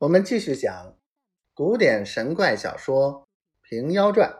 [0.00, 0.96] 我们继续讲
[1.54, 3.26] 古典神怪小说
[3.68, 4.30] 《平妖传》。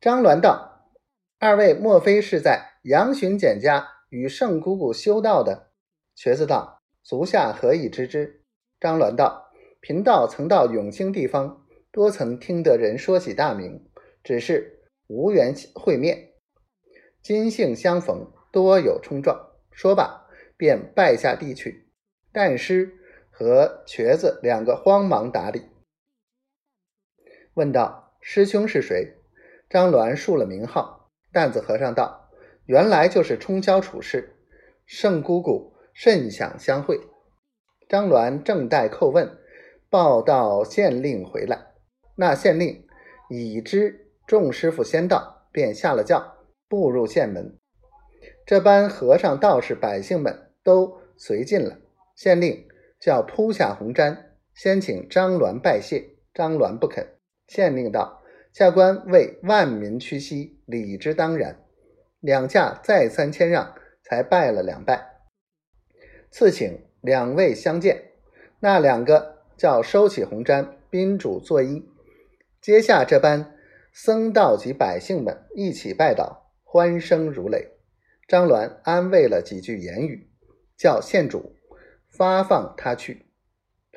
[0.00, 0.90] 张鸾道
[1.38, 5.70] ：“二位莫非是在杨巡简家与圣姑姑修道的？”
[6.16, 8.42] 瘸子道：“足下何以知之？”
[8.80, 13.88] 张鸾道：“贫道曾到永兴地方，多曾听得人说起大名，
[14.24, 16.32] 只是无缘会面。
[17.22, 20.26] 今幸相逢，多有冲撞。”说罢，
[20.56, 21.92] 便拜下地去。
[22.32, 22.98] 但师
[23.42, 25.62] 和瘸子两个慌忙打理，
[27.54, 29.16] 问道：“师兄是谁？”
[29.68, 31.10] 张鸾述了名号。
[31.32, 32.30] 担子和尚道
[32.66, 34.36] ：“原来就是冲霄处士，
[34.86, 37.00] 圣姑姑甚想相会。”
[37.88, 39.36] 张鸾正待叩问，
[39.90, 41.72] 报道县令回来。
[42.14, 42.86] 那县令
[43.28, 46.36] 已知众师傅先到，便下了轿，
[46.68, 47.58] 步入县门。
[48.46, 51.78] 这班和尚、道士、百姓们都随进了。
[52.14, 52.68] 县令
[53.02, 54.16] 叫铺下红毡，
[54.54, 56.10] 先请张鸾拜谢。
[56.32, 57.04] 张鸾不肯。
[57.48, 58.22] 县令道
[58.54, 61.58] ：“下官为万民屈膝，理之当然。”
[62.20, 65.18] 两驾再三谦让，才拜了两拜。
[66.30, 68.12] 赐请两位相见。
[68.60, 71.82] 那两个叫收起红毡，宾主作揖。
[72.60, 73.56] 接下这般
[73.92, 77.72] 僧道及百姓们一起拜倒，欢声如雷。
[78.28, 80.30] 张鸾安慰了几句言语，
[80.78, 81.56] 叫县主
[82.12, 83.26] 发放他去。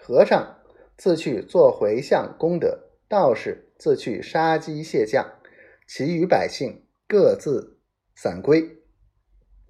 [0.01, 0.57] 和尚
[0.97, 5.39] 自去做回向功德，道士自去杀鸡卸将，
[5.87, 7.79] 其余百姓各自
[8.15, 8.77] 散归。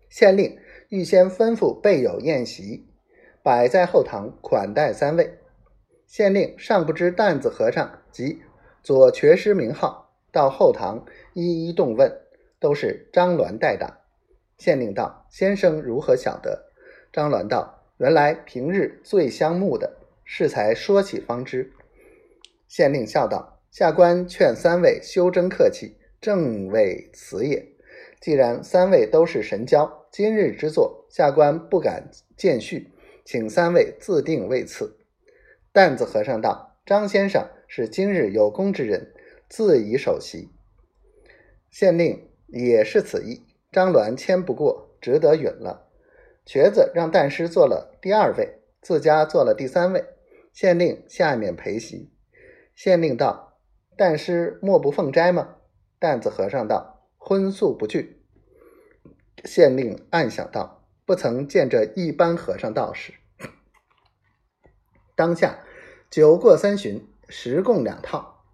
[0.09, 0.57] 县令
[0.89, 2.87] 预先吩咐备有宴席，
[3.41, 5.39] 摆在后堂款待三位。
[6.05, 8.41] 县令尚不知担子和尚及
[8.83, 12.21] 左瘸师名号，到后堂一一动问，
[12.59, 14.01] 都是张鸾代答。
[14.57, 16.71] 县令道：“先生如何晓得？”
[17.11, 21.71] 张鸾道：“原来平日最相慕的，适才说起方知。”
[22.67, 27.67] 县令笑道：“下官劝三位休争客气，正为此也。
[28.19, 32.91] 既然三位都是神交，今日之作，下官不敢见续，
[33.23, 34.97] 请三位自定位次。”
[35.71, 39.13] 担子和尚道：“张先生是今日有功之人，
[39.47, 40.49] 自以首席。”
[41.69, 43.43] 县令也是此意。
[43.71, 45.89] 张鸾谦不过，只得允了。
[46.45, 50.05] 瘸子让旦师做了第二位，自家做了第三位。
[50.53, 52.13] 县令下面陪席。
[52.75, 53.57] 县令道
[53.97, 55.57] ：“旦师莫不奉斋吗？”
[55.99, 58.21] 担子和尚道：“荤素不惧。”
[59.43, 63.13] 县令暗想道：“不曾见这一般和尚道士。”
[65.15, 65.65] 当下
[66.09, 68.45] 酒过三巡，十共两套。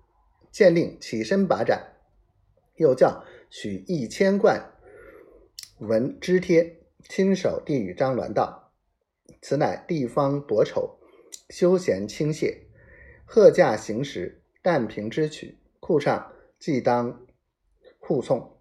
[0.51, 1.93] 县令起身把盏，
[2.75, 4.71] 又叫取一千贯。
[5.79, 8.71] 闻支贴，亲手递与张鸾道
[9.41, 10.97] ：“此乃地方薄酬，
[11.49, 12.67] 休闲轻谢，
[13.25, 15.57] 贺驾行时，但凭之取。
[15.79, 17.25] 库上即当
[17.99, 18.57] 护送。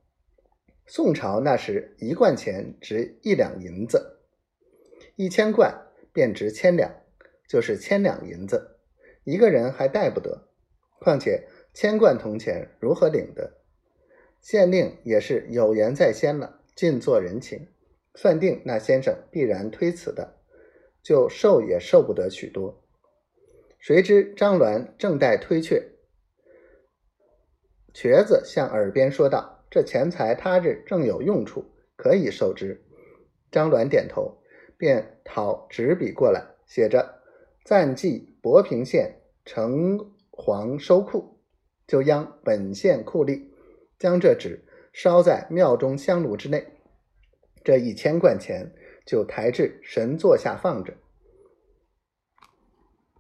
[0.87, 4.19] 宋朝那时一贯钱值一两银子，
[5.17, 6.93] 一千贯便值千两，
[7.47, 8.79] 就是千两银子，
[9.25, 10.49] 一个人还带不得。
[10.99, 13.59] 况且千贯铜钱如何领得？
[14.41, 17.69] 县令也是有言在先了。”尽做人情，
[18.15, 20.37] 算定那先生必然推辞的，
[21.03, 22.83] 就受也受不得许多。
[23.79, 25.93] 谁知张鸾正待推却，
[27.95, 31.65] 瘸子向耳边说道：“这钱财他日正有用处，
[31.97, 32.85] 可以受之。”
[33.51, 34.43] 张鸾点头，
[34.77, 37.23] 便讨纸笔过来，写着
[37.65, 39.99] “暂记博平县城
[40.31, 41.41] 隍收库”，
[41.87, 43.49] 就央本县库吏
[43.99, 44.67] 将这纸。
[44.93, 46.67] 烧在庙中香炉之内，
[47.71, 48.69] 这一千贯钱
[49.07, 50.93] 就抬至神座下放着。